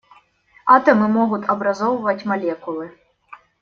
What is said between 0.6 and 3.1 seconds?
Атомы могут образовывать молекулы.